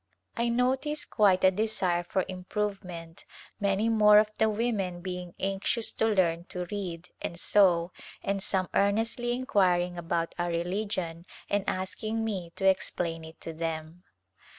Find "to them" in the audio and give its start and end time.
13.41-14.01